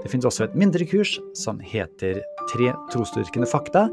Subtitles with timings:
[0.00, 3.84] Det finnes også et mindre kurs som heter Tre trosdyrkende fakta.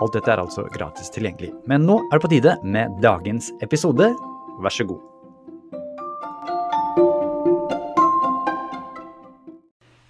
[0.00, 1.52] Alt dette er altså gratis tilgjengelig.
[1.68, 4.08] Men nå er det på tide med dagens episode.
[4.64, 5.04] Vær så god.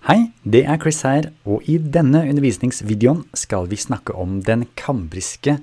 [0.06, 5.58] Hei, det er Chris her, og i denne undervisningsvideoen skal vi snakke om den kambriske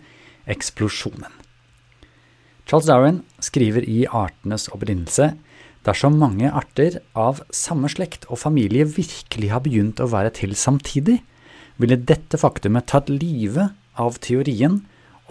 [0.47, 1.31] eksplosjonen.
[2.67, 5.31] Charles Darwin skriver i Artenes opprinnelse
[5.87, 11.21] Dersom mange arter av samme slekt og familie virkelig har begynt å være til samtidig,
[11.79, 14.81] ville dette faktumet tatt livet av teorien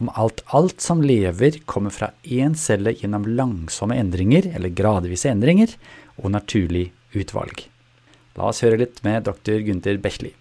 [0.01, 5.73] om alt alt som lever kommer fra én celle gjennom langsomme endringer, eller gradvise endringer,
[6.17, 7.67] og naturlig utvalg.
[8.37, 9.61] La oss høre litt med dr.
[9.65, 10.33] Gunther Bechley.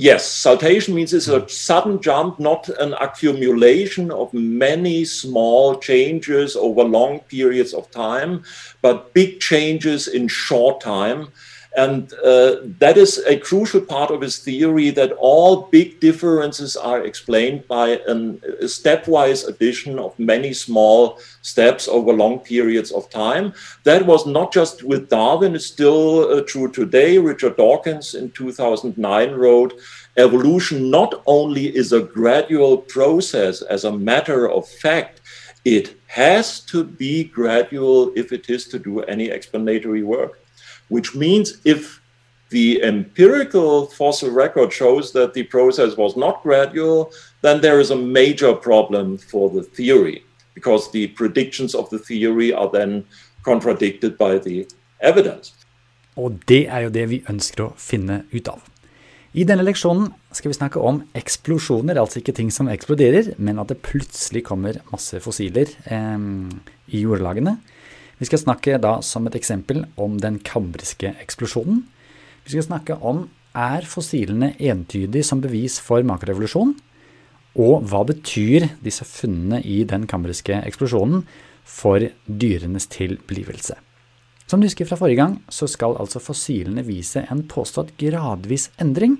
[0.00, 1.48] Yes, saltation means it's a hmm.
[1.48, 8.44] sudden jump, not an accumulation of many small changes over long periods of time,
[8.80, 11.32] but big changes in short time.
[11.78, 17.04] And uh, that is a crucial part of his theory that all big differences are
[17.04, 23.52] explained by an, a stepwise addition of many small steps over long periods of time.
[23.84, 27.16] That was not just with Darwin, it's still uh, true today.
[27.16, 29.74] Richard Dawkins in 2009 wrote,
[30.16, 35.20] Evolution not only is a gradual process as a matter of fact,
[35.64, 40.40] it has to be gradual if it is to do any explanatory work
[40.88, 42.00] which means if
[42.50, 47.96] the empirical fossil record shows that the process was not gradual, then there is a
[47.96, 53.04] major problem for the theory because the predictions of the theory are then
[53.44, 54.66] contradicted by the
[55.00, 55.52] evidence.
[56.16, 58.64] Og det er jo det vi ønsker å finne ut av.
[59.38, 63.70] I denne leksjonen skal vi snakke om eksplosjoner, altså ikke ting som eksploderer, men at
[63.70, 66.24] det plutselig kommer masse fossiler eh,
[66.90, 67.58] i jordlagene.
[68.18, 71.84] Vi skal snakke da som et eksempel om den kambriske eksplosjonen.
[72.44, 76.74] Vi skal snakke om er fossilene entydig som bevis for makrorevolusjon?
[77.58, 81.24] Og hva betyr disse funnene i den kambriske eksplosjonen
[81.66, 83.78] for dyrenes tilblivelse?
[84.48, 89.18] Som du husker fra forrige gang, så skal altså fossilene vise en påstått gradvis endring,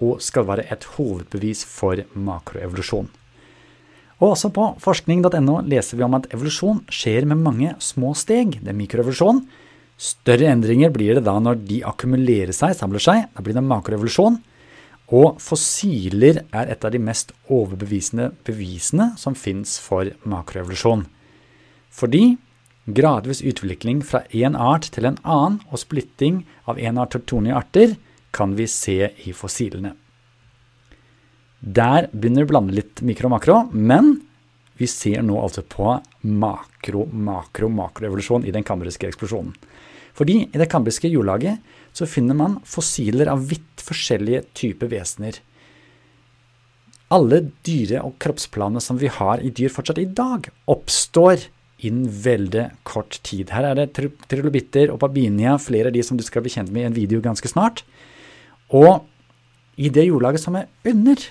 [0.00, 3.10] og skal være et hovedbevis for makroevolusjon.
[4.22, 8.60] Og også på forskning.no leser vi om at evolusjon skjer med mange små steg.
[8.62, 9.42] Det er mikroevolusjon.
[9.98, 13.24] Større endringer blir det da når de akkumulerer seg, samler seg.
[13.34, 14.38] Da blir det makroevolusjon.
[15.12, 21.04] Og fossiler er et av de mest overbevisende bevisene som fins for makroevolusjon.
[21.92, 22.36] Fordi
[22.86, 27.42] gradvis utvikling fra én art til en annen og splitting av én art til to
[27.42, 27.98] nye arter
[28.32, 29.92] kan vi se i fossilene.
[31.62, 34.16] Der begynner vi å blande litt mikro og makro, men
[34.80, 35.94] vi ser nå altså på
[36.26, 39.54] makro, makro, makroevolusjon i den kambriske eksplosjonen.
[40.12, 41.62] Fordi i det kambriske jordlaget
[41.96, 45.38] så finner man fossiler av vidt forskjellige typer vesener.
[47.12, 51.46] Alle dyre- og kroppsplanene som vi har i dyr fortsatt i dag, oppstår
[51.82, 53.52] innen veldig kort tid.
[53.54, 56.84] Her er det trilobitter og pabinia, flere av de som du skal bli kjent med
[56.84, 57.84] i en video ganske snart.
[58.72, 59.04] Og
[59.76, 61.22] i det jordlaget som er under,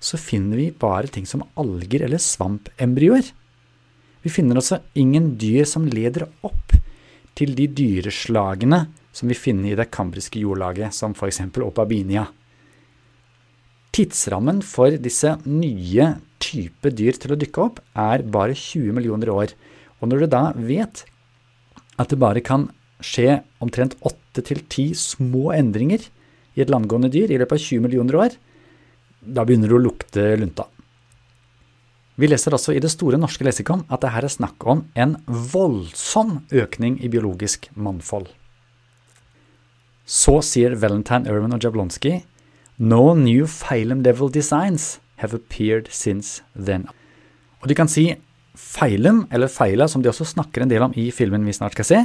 [0.00, 3.26] så finner vi bare ting som alger eller svampembryoer.
[4.24, 6.74] Vi finner også ingen dyr som leder opp
[7.36, 11.42] til de dyreslagene som vi finner i det kambriske jordlaget, som f.eks.
[11.64, 12.26] opabinia.
[13.90, 19.54] Tidsrammen for disse nye type dyr til å dykke opp er bare 20 millioner år.
[20.00, 21.04] Og når du da vet
[22.00, 22.68] at det bare kan
[23.04, 26.06] skje omtrent 8-10 små endringer
[26.56, 28.38] i et landgående dyr i løpet av 20 millioner år,
[29.20, 30.66] da begynner det å lukte lunta.
[32.20, 35.16] Vi leser også i Det store norske leksikon at det her er snakk om en
[35.26, 38.28] voldsom økning i biologisk mannfold.
[40.04, 42.18] Så sier Valentine Irwin og Jablonski
[42.80, 46.88] No new phylum level designs have appeared since then.
[47.60, 48.08] Og du kan si
[48.56, 51.88] phylum, eller phyla, som de også snakker en del om i filmen vi snart skal
[51.88, 52.00] se,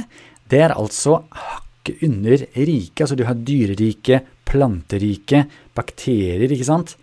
[0.48, 3.02] det er altså hakket under riket.
[3.04, 6.96] Altså du har dyreriket, planteriket, bakterier, ikke sant?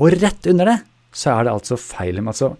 [0.00, 0.78] Og rett under det
[1.12, 2.54] så er det altså feil, Altså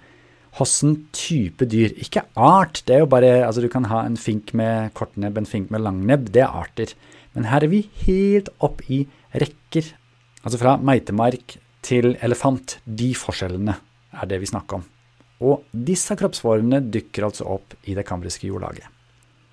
[0.53, 1.95] Hvilken type dyr.
[1.97, 2.83] Ikke art.
[2.85, 5.81] Det er jo bare Altså, du kan ha en fink med kortnebb, en fink med
[5.81, 6.29] langnebb.
[6.31, 6.93] Det er arter.
[7.33, 9.95] Men her er vi helt opp i rekker.
[10.45, 12.81] Altså fra meitemark til elefant.
[12.85, 13.79] De forskjellene
[14.13, 14.85] er det vi snakker om.
[15.43, 18.85] og disse kroppsformene dykker altså opp i det kambriske jordlaget.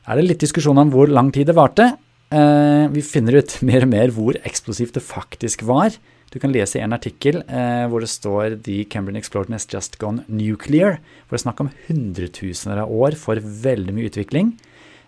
[0.05, 1.97] Er det litt diskusjon om hvor lang tid det varte?
[2.29, 5.95] Eh, vi finner ut mer og mer hvor eksplosivt det faktisk var.
[6.29, 10.25] Du kan lese en artikkel eh, hvor det står The Cambrian Explorer has just gone
[10.27, 10.99] nuclear.
[11.25, 14.53] Hvor det er snakk om hundretusener av år for veldig mye utvikling.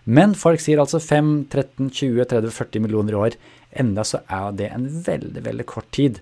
[0.02, 3.38] Men folk sier altså 5, 13, 20, 30, 40 millioner år.
[3.70, 6.18] Enda så er det en veldig, veldig kort tid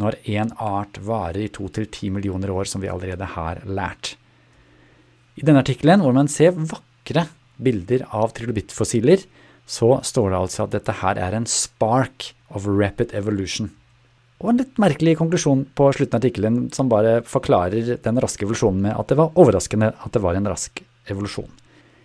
[0.00, 4.16] når én art varer i 2-10 millioner år, som vi allerede har lært.
[5.38, 7.28] I denne artikkelen, hvor man ser vakre
[7.60, 9.22] bilder av trilobittfossiler,
[9.70, 13.70] så står det altså at dette her er en spark of rapid evolution.
[14.40, 18.80] Og en litt merkelig konklusjon på slutten av artikkelen som bare forklarer den raske evolusjonen
[18.88, 20.82] med at det var overraskende at det var en rask
[21.12, 21.50] evolusjon.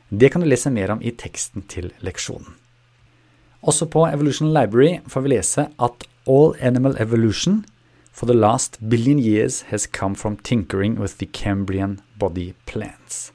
[0.10, 2.54] Det kan du lese mer om i teksten til leksjonen.
[3.66, 7.64] Også på Evolution Library får vi lese at all animal evolution
[8.14, 13.32] for the last billion years has come from tinkering with the Cambrian body plans.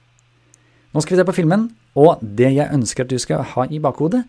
[0.94, 1.68] Nå skal vi se på filmen,
[2.00, 4.24] og det jeg ønsker at du skal ha i bakhodet,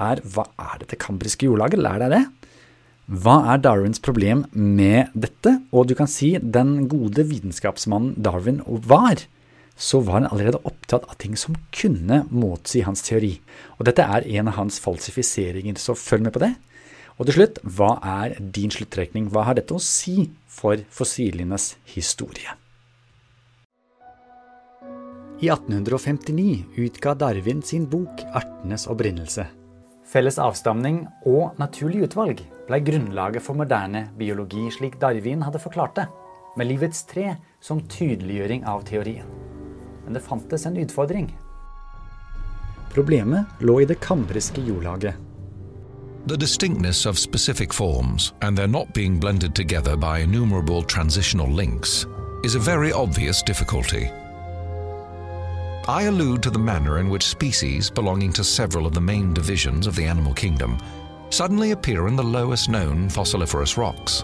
[0.00, 1.82] er hva er dette kambriske jordlaget?
[1.82, 2.22] Lær deg det.
[3.10, 5.56] Hva er Darwins problem med dette?
[5.74, 9.24] Og du kan si den gode vitenskapsmannen Darwin var,
[9.80, 13.34] så var han allerede opptatt av ting som kunne motsi hans teori.
[13.78, 16.52] Og dette er en av hans falsifiseringer, så følg med på det.
[17.18, 19.28] Og til slutt, hva er din sluttrekning?
[19.32, 22.54] Hva har dette å si for fossilenes historie?
[25.42, 29.46] I 1859 utga Darwin sin bok 'Artenes opprinnelse'.
[30.12, 36.06] Felles avstamning og naturlig utvalg ble grunnlaget for moderne biologi, slik Darwin hadde forklart det,
[36.56, 39.24] med livets tre som tydeliggjøring av teorien.
[40.04, 41.32] Men det fantes en utfordring.
[42.92, 45.14] Problemet lå i det kambriske jordlaget.
[46.26, 52.06] The distinctness of specific forms and their not being blended together by innumerable transitional links
[52.44, 54.19] is a very obvious difficulty.
[55.88, 59.86] I allude to the manner in which species belonging to several of the main divisions
[59.86, 60.78] of the animal kingdom
[61.30, 64.22] suddenly appear in the lowest known fossiliferous rocks.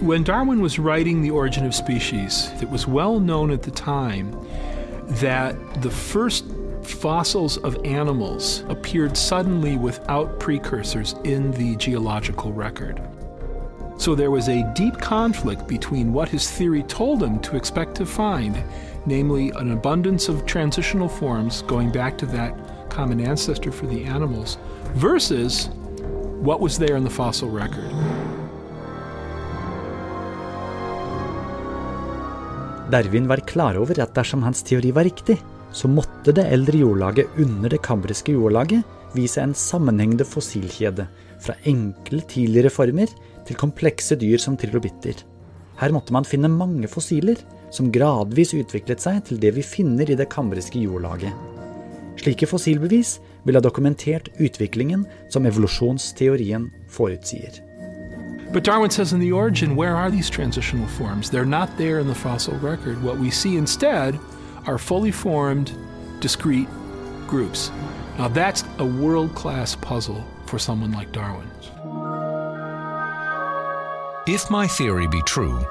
[0.00, 4.36] When Darwin was writing The Origin of Species, it was well known at the time
[5.20, 6.44] that the first
[6.82, 13.00] fossils of animals appeared suddenly without precursors in the geological record.
[14.02, 18.04] So there was a deep conflict between what his theory told him to expect to
[18.04, 18.56] find,
[19.06, 22.52] namely an abundance of transitional forms going back to that
[22.90, 24.58] common ancestor for the animals,
[24.94, 25.68] versus
[26.42, 27.92] what was there in the fossil record.
[32.90, 35.38] Darwin var klar over at dersom hans teori var riktig,
[35.70, 38.82] så måtte det eldre jordlaget under det kambriske jordlaget
[39.16, 41.06] vise en sammenhengende fossilkjede,
[41.42, 43.10] fra enkle tidligere former
[43.46, 45.24] til komplekse dyr som trilobitter.
[45.80, 47.40] Her måtte man finne mange fossiler,
[47.72, 51.32] som gradvis utviklet seg til det vi finner i det kambriske jordlaget.
[52.20, 57.58] Slike fossilbevis ville ha dokumentert utviklingen som evolusjonsteorien forutsier.
[58.52, 61.30] But Darwin says in The Origin, where are these transitional forms?
[61.30, 63.02] They're not there in the fossil record.
[63.02, 64.18] What we see instead
[64.66, 65.72] are fully formed,
[66.20, 66.68] discrete
[67.26, 67.72] groups.
[68.18, 71.50] Now, that's a world class puzzle for someone like Darwin.
[74.26, 75.64] If my theory be true,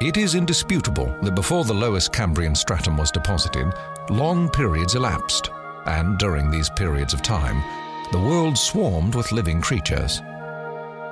[0.00, 3.72] it is indisputable that before the lowest Cambrian stratum was deposited,
[4.10, 5.50] long periods elapsed,
[5.86, 7.62] and during these periods of time,
[8.10, 10.20] the world swarmed with living creatures.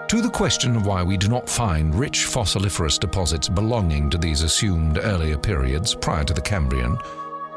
[0.08, 4.42] To the question of why we do not find rich fossiliferous deposits belonging to these
[4.42, 6.98] assumed earlier periods prior to the Cambrian,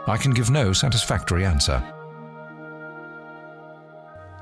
[0.06, 1.84] I can give no satisfactory answer.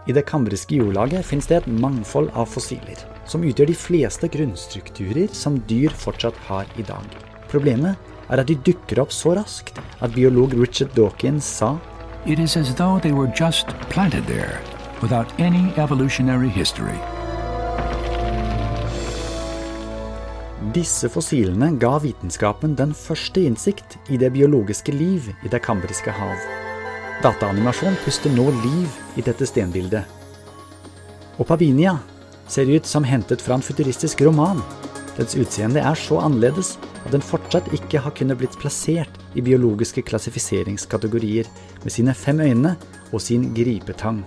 [0.10, 2.98] I det kambriske jordlaget finnes det et mangfold av fossiler,
[3.30, 7.06] som utgjør de fleste grunnstrukturer som dyr fortsatt har i dag.
[7.52, 8.00] Problemet
[8.32, 11.76] er at de dukker opp så raskt at biolog Richard Dawkins sa
[12.26, 14.62] It is as though they were just planted there,
[15.02, 16.98] without any evolutionary history.
[20.74, 26.71] Disse fossilene ga vitenskapen den første innsikt i det biologiske liv i det kambriske hav.
[27.22, 30.08] Dataanimasjon puster nå liv i dette stenbildet.
[31.38, 32.00] Og Pavinia
[32.50, 34.64] ser ut som hentet fra en futuristisk roman.
[35.20, 40.02] Dens utseende er så annerledes at den fortsatt ikke har kunnet blitt plassert i biologiske
[40.08, 41.50] klassifiseringskategorier
[41.84, 42.74] med sine fem øyne
[43.12, 44.24] og sin gripetang.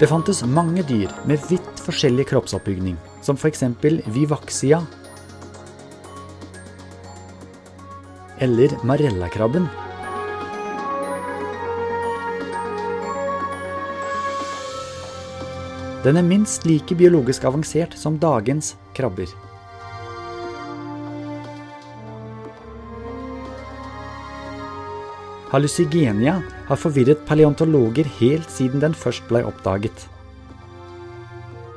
[0.00, 3.62] Det fantes mange dyr med vidt forskjellig kroppsoppbygning, som f.eks.
[4.12, 4.82] vivaxia
[8.44, 9.70] eller marellakrabben.
[16.04, 19.30] Den er minst like biologisk avansert som dagens krabber.
[25.48, 26.34] Hallucigenia
[26.68, 30.02] har forvirret paleontologer helt siden den først blei oppdaget.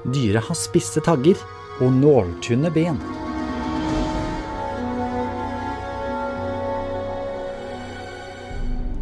[0.04, 1.40] Dyret har spisse tagger
[1.80, 3.00] og nåltynne ben.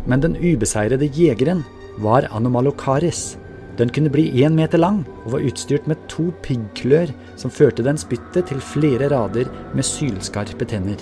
[0.05, 1.63] Men den ubeseirede jegeren
[1.98, 3.39] var anomalocaris.
[3.75, 8.00] Den kunne bli én meter lang og var utstyrt med to piggklør som førte den
[8.00, 11.01] spyttet til flere rader med sylskarpe tenner.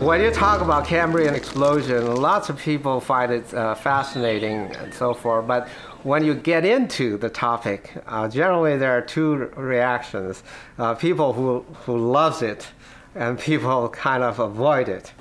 [0.00, 5.12] When you talk about Cambrian explosion, lots of people find it uh, fascinating and so
[5.12, 5.46] forth.
[5.46, 5.68] But
[6.04, 10.42] when you get into the topic, uh, generally there are two reactions:
[10.78, 12.66] uh, people who who loves it,
[13.14, 15.12] and people kind of avoid it.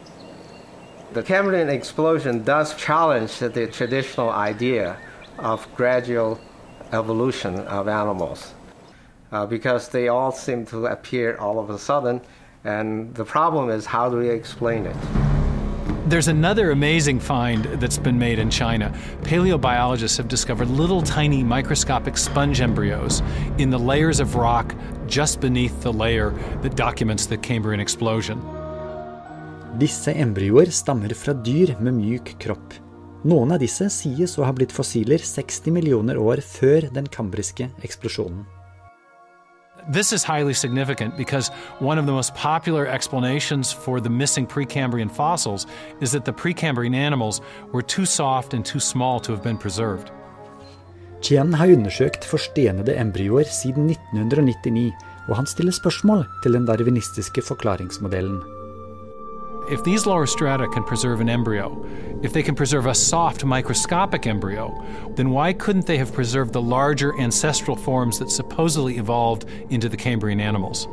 [1.12, 4.96] The Cambrian explosion does challenge the traditional idea
[5.40, 6.40] of gradual
[6.94, 8.54] evolution of animals,
[9.34, 12.22] uh, because they all seem to appear all of a sudden
[12.63, 14.96] and the problem is, how do we explain it?
[16.10, 18.92] There's another amazing find that's been made in China.
[19.22, 23.22] Paleobiologists have discovered little tiny microscopic sponge embryos
[23.60, 24.74] in the layers of rock
[25.06, 26.32] just beneath the layer
[26.63, 28.42] that documents the Cambrian explosion.
[29.78, 32.74] Disse embryoer stammer fra dyr med mjuk kropp.
[33.24, 38.48] Noen av disse sies å ha blitt fossiler 60 millioner år før den kambriske eksplosjonen.
[39.88, 45.10] This is highly significant because one of the most popular explanations for the missing Precambrian
[45.10, 45.66] fossils
[46.02, 50.12] is that the Precambrian animals were too soft and too small to have been preserved.
[51.22, 54.94] Chien har undersøkt forstenede embryoer siden 1999,
[55.28, 58.59] og han stiller spørsmål til den darwinistiske forklaringsmodellen.
[59.68, 61.86] If these lower strata can preserve an embryo,
[62.22, 64.84] if they can preserve a soft microscopic embryo,
[65.16, 69.98] then why couldn't they have preserved the larger ancestral forms that supposedly evolved into the
[69.98, 70.88] Cambrian animals?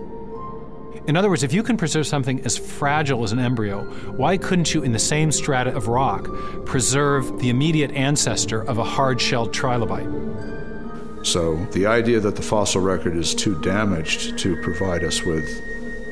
[1.06, 4.74] In other words, if you can preserve something as fragile as an embryo, why couldn't
[4.74, 6.28] you, in the same strata of rock,
[6.64, 11.24] preserve the immediate ancestor of a hard shelled trilobite?
[11.24, 15.48] So, the idea that the fossil record is too damaged to provide us with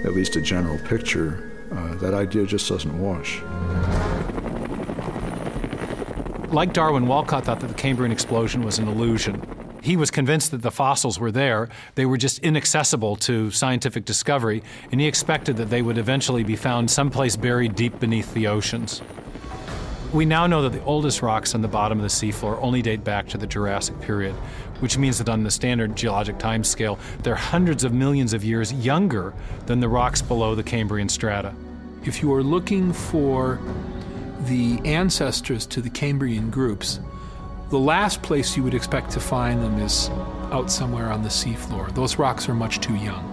[0.04, 3.42] at least a general picture uh, that idea just doesn't wash.
[6.52, 9.42] Like Darwin, Walcott thought that the Cambrian explosion was an illusion.
[9.82, 14.62] He was convinced that the fossils were there, they were just inaccessible to scientific discovery,
[14.90, 19.02] and he expected that they would eventually be found someplace buried deep beneath the oceans.
[20.12, 23.02] We now know that the oldest rocks on the bottom of the seafloor only date
[23.02, 24.34] back to the Jurassic period,
[24.78, 28.72] which means that on the standard geologic time scale, they're hundreds of millions of years
[28.72, 29.34] younger
[29.66, 31.52] than the rocks below the Cambrian strata.
[32.06, 33.58] If you are looking for
[34.40, 37.00] the ancestors to the Cambrian groups,
[37.70, 40.10] the last place you would expect to find them is
[40.52, 41.94] out somewhere on the seafloor.
[41.94, 43.30] Those rocks are much too young.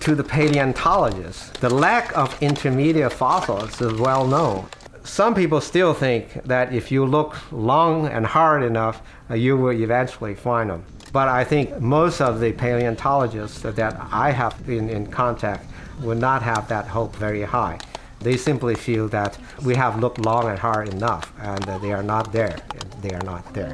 [0.00, 4.66] To the paleontologists, the lack of intermediate fossils is well known.
[5.04, 9.72] Some people still think that if you look long and hard enough, uh, you will
[9.72, 10.84] eventually find them.
[11.12, 15.66] But I think most of the paleontologists that I have been in contact
[16.02, 17.78] would not have that hope very high.
[18.20, 22.32] They simply feel that we have looked long and hard enough and they are not
[22.32, 22.58] there.
[23.00, 23.72] They are not there.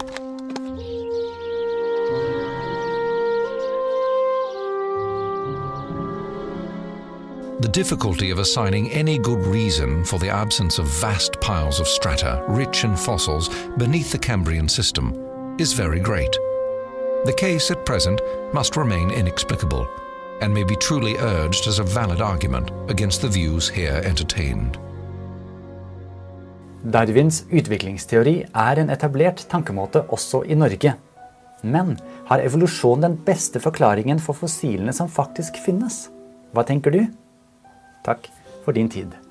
[7.59, 12.45] The difficulty of assigning any good reason for the absence of vast piles of strata,
[12.49, 16.37] rich in fossils, beneath the Cambrian system is very great.
[17.27, 18.21] The case at present
[18.55, 19.89] must remain inexplicable
[20.41, 24.79] and may be truly urged as a valid argument against the views here entertained.
[26.85, 30.95] Darwins utviklingsteori er en etablert tankemåte også i Norge.
[31.67, 31.97] Men
[32.31, 36.05] har evolusjon den beste forklaringen for fossilene som faktisk finnes?
[36.55, 37.03] Hva tenker du?
[38.07, 38.31] Takk
[38.63, 39.26] for din tid.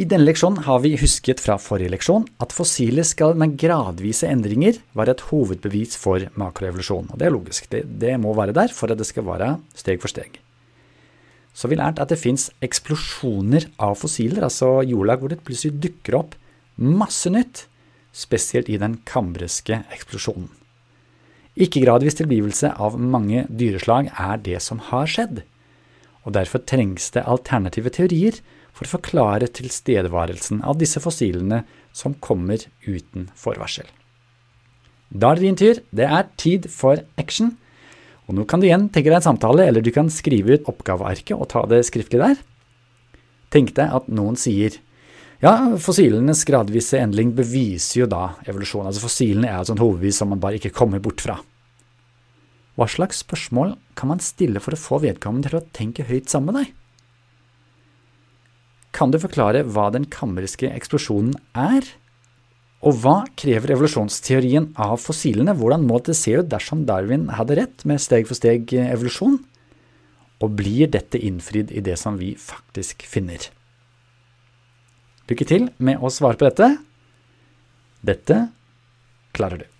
[0.00, 4.78] I denne leksjonen har vi husket fra forrige leksjon at fossiler skal med gradvise endringer
[4.96, 7.10] være et hovedbevis for makroevolusjon.
[7.12, 10.00] Og det er logisk, det, det må være der for at det skal være steg
[10.00, 10.38] for steg.
[11.52, 16.16] Så vi lærte at det fins eksplosjoner av fossiler, altså jordlag hvor det plutselig dukker
[16.22, 16.38] opp
[16.80, 17.66] masse nytt,
[18.16, 20.48] spesielt i den kambriske eksplosjonen.
[21.60, 25.42] Ikke-gradvis tilblivelse av mange dyreslag er det som har skjedd,
[26.24, 28.40] og derfor trengs det alternative teorier
[28.74, 31.64] for å forklare tilstedeværelsen av disse fossilene
[31.96, 33.88] som kommer uten forvarsel.
[35.10, 35.80] Da er det din tur.
[35.90, 37.56] Det er tid for action.
[38.30, 41.34] Og nå kan du igjen tenke deg en samtale, eller du kan skrive ut oppgavearket
[41.34, 42.38] og ta det skriftlig der.
[43.50, 44.78] Tenk deg at noen sier
[45.40, 48.84] ja, fossilenes gradvise endring beviser jo da evolusjon.
[48.84, 51.38] Altså Fossilene er et sånt hovedvis som man bare ikke kommer bort fra.
[52.76, 56.52] Hva slags spørsmål kan man stille for å få vedkommende til å tenke høyt sammen
[56.52, 56.76] med deg?
[59.00, 61.86] Kan du forklare hva den kammerske eksplosjonen er?
[62.84, 65.54] Og hva krever evolusjonsteorien av fossilene?
[65.56, 69.38] Hvordan må det se ut dersom Darwin hadde rett med steg-for-steg-evolusjon?
[70.44, 73.48] Og blir dette innfridd i det som vi faktisk finner?
[75.32, 76.68] Lykke til med å svare på dette.
[78.04, 78.42] Dette
[79.32, 79.79] klarer du.